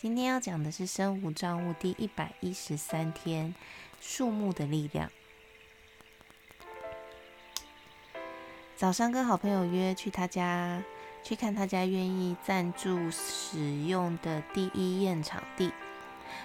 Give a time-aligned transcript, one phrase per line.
[0.00, 3.52] 今天要讲的是生无障物第一百一十三天，
[4.00, 5.10] 树木的力量。
[8.76, 10.80] 早上跟好朋友约去他家，
[11.24, 15.72] 去看他家愿意赞助使用的第一宴场地。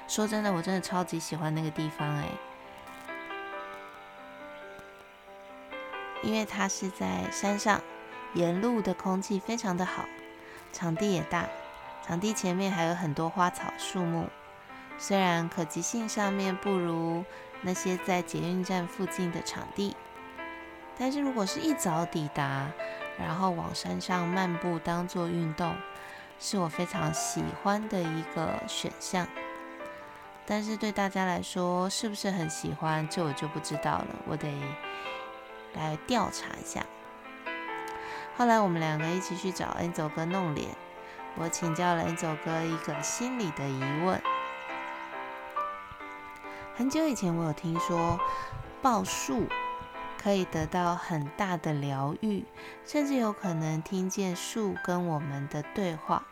[0.07, 2.27] 说真的，我真的超级喜欢那个地方哎，
[6.23, 7.79] 因为它是在山上，
[8.33, 10.05] 沿路的空气非常的好，
[10.71, 11.47] 场地也大。
[12.05, 14.27] 场地前面还有很多花草树木，
[14.97, 17.23] 虽然可及性上面不如
[17.61, 19.95] 那些在捷运站附近的场地，
[20.97, 22.67] 但是如果是一早抵达，
[23.17, 25.73] 然后往山上漫步当做运动，
[26.39, 29.25] 是我非常喜欢的一个选项。
[30.45, 34.53] 但是对大家来说，是不是很喜欢，这我就不知道了，我得
[35.73, 36.85] 来调查一下。
[38.35, 40.67] 后来我们两个一起去找 Angel 哥弄脸。
[41.35, 44.21] 我请教了 Angel 哥一个心理的疑问。
[46.75, 48.19] 很久以前，我有听说
[48.81, 49.47] 抱树
[50.17, 52.45] 可以得到很大的疗愈，
[52.85, 56.23] 甚至有可能听见树跟我们的对话。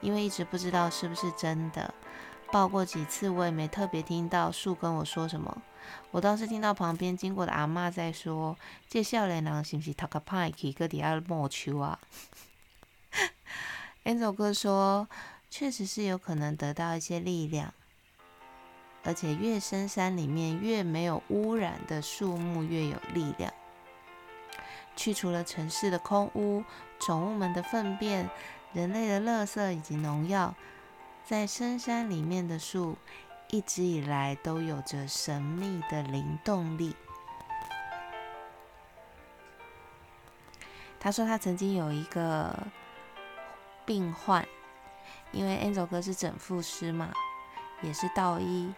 [0.00, 1.94] 因为一直不知道是不是真的，
[2.52, 5.62] 抱过几次，我也没特别听到树跟我说什么。
[6.10, 8.56] 我倒是听到旁边经过的阿妈在说
[8.88, 11.98] ：“这少年人是不是头壳歹去，搁底下摸球啊？”
[14.02, 15.08] Angel 哥说
[15.50, 17.74] ：“确实是有可能得到一些力量，
[19.04, 23.52] 而且越深山里面越没有污染的树木越有力量。
[24.96, 26.64] 去除了城市的空屋、
[26.98, 28.30] 宠物们的粪便、
[28.72, 30.54] 人类的垃圾以及农药，
[31.26, 32.96] 在深山里面的树
[33.50, 36.96] 一直以来都有着神秘的灵动力。”
[40.98, 42.58] 他说：“他曾经有一个。”
[43.90, 44.46] 病患，
[45.32, 47.12] 因为 Angel 哥是整复师嘛，
[47.82, 48.72] 也是道医。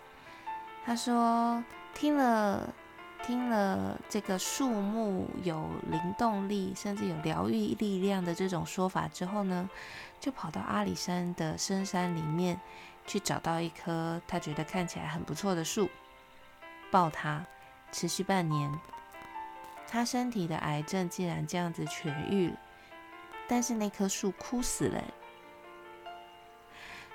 [0.86, 1.62] 他说
[1.92, 2.72] 听了
[3.22, 9.68] 听了这个树木有灵动力，甚至有疗愈力量的这种说法之后呢，
[10.18, 12.58] 就跑到阿里山的深山里面
[13.06, 15.90] 去找到一棵他觉得看起来很不错的树，
[16.90, 17.44] 抱它，
[17.92, 18.72] 持续半年，
[19.86, 22.56] 他身体的癌症竟然这样子痊愈了。
[23.52, 25.04] 但是那棵树枯死了。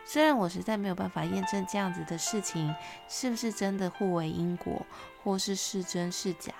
[0.05, 2.75] 虽然我实在没有办法验证这样子的事情
[3.09, 4.85] 是不是真的互为因果，
[5.23, 6.53] 或是是真是假。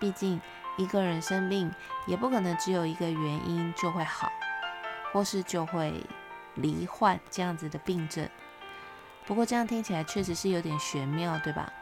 [0.00, 0.40] 毕竟
[0.78, 1.72] 一个人生病
[2.08, 4.32] 也不可能只有一个原因就会好，
[5.12, 6.02] 或是就会
[6.56, 8.28] 罹患这样子的病症。
[9.26, 11.72] 不过这样听起来确实是有点玄妙，对吧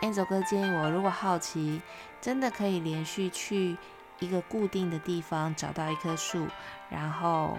[0.00, 1.82] ？Angel 哥建议我，如果好奇，
[2.18, 3.76] 真的可以连续去。
[4.20, 6.46] 一个固定的地方找到一棵树，
[6.90, 7.58] 然后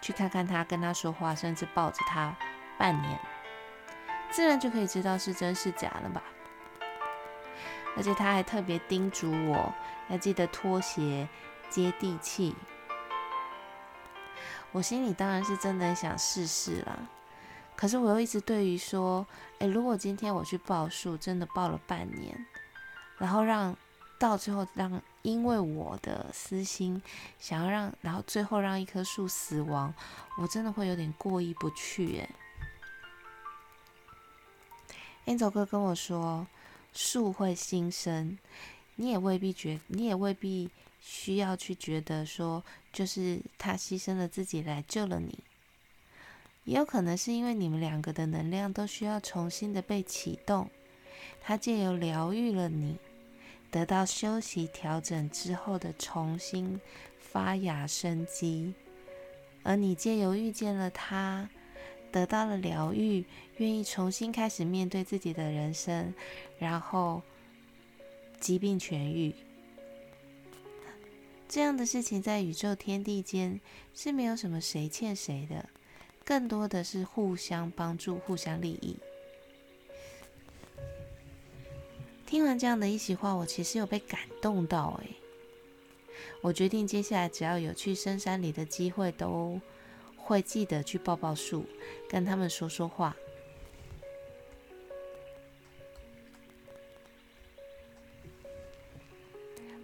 [0.00, 2.36] 去看看它，跟它说话，甚至抱着它
[2.78, 3.18] 半年，
[4.30, 6.22] 自然就可以知道是真是假了吧。
[7.96, 9.72] 而且他还特别叮嘱我
[10.08, 11.28] 要记得拖鞋
[11.68, 12.54] 接地气。
[14.70, 16.98] 我心里当然是真的想试试啦，
[17.76, 19.26] 可是我又一直对于说，
[19.58, 22.46] 诶，如果今天我去抱树，真的抱了半年，
[23.18, 23.74] 然后让。
[24.22, 27.02] 到最后，让因为我的私心，
[27.40, 29.92] 想要让，然后最后让一棵树死亡，
[30.38, 32.20] 我真的会有点过意不去。
[32.20, 32.30] 哎
[35.26, 36.46] ，Angel 哥跟我说，
[36.92, 38.38] 树会新生，
[38.94, 42.62] 你也未必觉，你也未必需要去觉得说，
[42.92, 45.40] 就是他牺牲了自己来救了你，
[46.62, 50.70] 也有可能是因为你们两个的能量都需要重新的被启动，
[51.40, 52.96] 他借由疗愈了你。
[53.72, 56.78] 得到休息调整之后的重新
[57.18, 58.74] 发芽生机，
[59.62, 61.48] 而你借由遇见了他，
[62.12, 63.24] 得到了疗愈，
[63.56, 66.12] 愿意重新开始面对自己的人生，
[66.58, 67.22] 然后
[68.38, 69.34] 疾病痊愈，
[71.48, 73.58] 这样的事情在宇宙天地间
[73.94, 75.66] 是没有什么谁欠谁的，
[76.26, 78.98] 更多的是互相帮助、互相利益。
[82.32, 85.16] 听完这样的一席话我其实有被感动到诶
[86.40, 89.60] 我决定接下来只要有去深山里的机会都
[90.16, 91.66] 会记得去抱抱树
[92.08, 93.14] 跟他们说说话。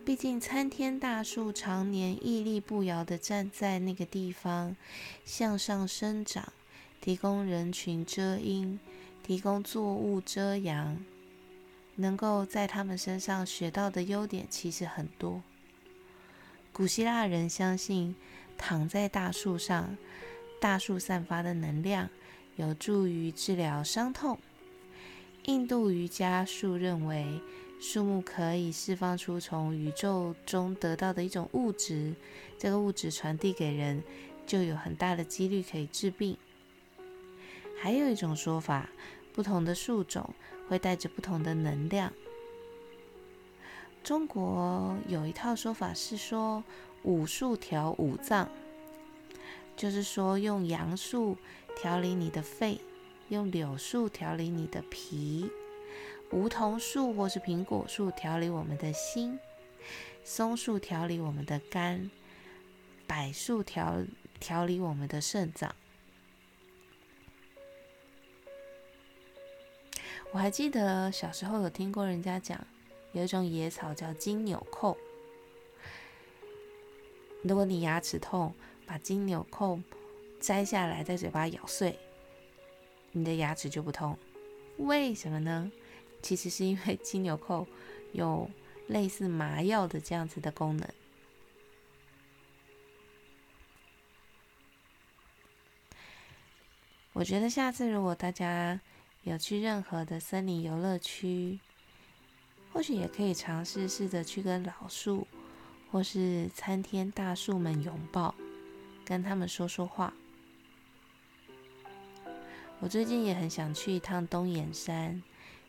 [0.06, 4.74] 毕竟参天大树常年屹立不摇的站在那个地方
[5.26, 6.50] 向上生长
[7.02, 8.80] 提供人群遮阴
[9.22, 10.96] 提供作物遮阳
[12.00, 15.42] 能够在他们身上学到的优点其实很多。
[16.72, 18.14] 古希腊人相信，
[18.56, 19.96] 躺在大树上，
[20.60, 22.08] 大树散发的能量
[22.54, 24.38] 有助于治疗伤痛。
[25.46, 27.40] 印度瑜伽树认为，
[27.80, 32.14] 树木可以释放出从宇宙中得到的一种物质，
[32.56, 34.04] 这个物质传递给人，
[34.46, 36.36] 就有很大的几率可以治病。
[37.80, 38.88] 还有一种说法，
[39.38, 40.34] 不同的树种。
[40.68, 42.12] 会带着不同的能量。
[44.04, 46.62] 中国有一套说法是说
[47.04, 48.50] 五树调五脏，
[49.74, 51.38] 就是说用杨树
[51.74, 52.78] 调理你的肺，
[53.30, 55.50] 用柳树调理你的脾，
[56.32, 59.38] 梧桐树或是苹果树调理我们的心，
[60.22, 62.10] 松树调理我们的肝，
[63.06, 64.04] 柏树调
[64.38, 65.74] 调理我们的肾脏。
[70.30, 72.64] 我还记得小时候有听过人家讲，
[73.12, 74.96] 有一种野草叫金纽扣。
[77.42, 78.54] 如果你牙齿痛，
[78.86, 79.80] 把金纽扣
[80.38, 81.98] 摘下来，在嘴巴咬碎，
[83.10, 84.16] 你的牙齿就不痛。
[84.76, 85.72] 为什么呢？
[86.22, 87.66] 其实是因为 金纽扣
[88.12, 88.48] 有
[88.86, 90.88] 类似麻药的这样子的功能。
[97.14, 98.78] 我觉得下次如果大家。
[99.28, 101.60] 有去任何的森林游乐区，
[102.72, 105.26] 或许也可以尝试试着去跟老树
[105.92, 108.34] 或是参天大树们拥抱，
[109.04, 110.14] 跟他们说说话。
[112.80, 115.22] 我最近也很想去一趟东眼山，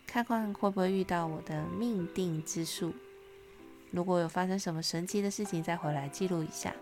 [0.07, 2.94] 看看会不会遇到我的命定之树。
[3.91, 6.73] 如果有发生什么神奇的事情，再回来记录一下。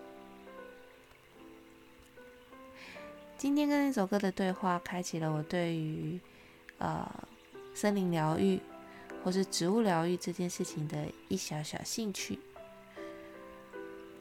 [3.36, 6.20] 今天跟那首歌的对话，开启了我对于。
[6.80, 7.10] 呃，
[7.74, 8.60] 森林疗愈
[9.24, 12.40] 或是植物疗愈这件事情的一小小兴趣。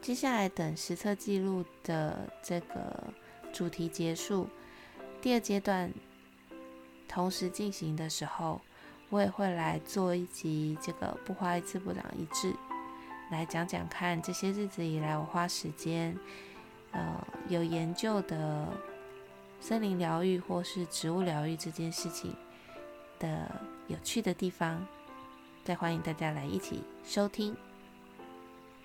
[0.01, 3.13] 接下来等实测记录的这个
[3.51, 4.47] 主题结束，
[5.21, 5.91] 第二阶段
[7.07, 8.61] 同时进行的时候，
[9.09, 12.53] 我也会来做一集这个不花一次不长一智，
[13.31, 16.17] 来讲讲看这些日子以来我花时间
[16.91, 18.67] 呃有研究的
[19.59, 22.33] 森林疗愈或是植物疗愈这件事情。
[23.19, 23.49] 的
[23.87, 24.85] 有趣的地方，
[25.63, 27.55] 再欢迎大家来一起收听。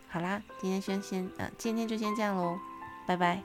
[0.08, 2.58] 好啦，今天先先呃，今天就先这样喽，
[3.06, 3.42] 拜拜。